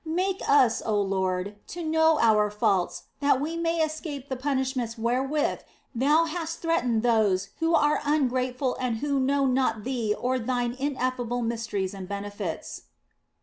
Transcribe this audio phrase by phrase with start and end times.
[0.03, 5.59] Make us, oh Lord, to know our faults that we may escape the punishments wherewith
[5.93, 11.43] Thou hast threatened those who are ungrateful and who know not Thee nor Thine ineffable
[11.43, 12.85] mysteries and benefits."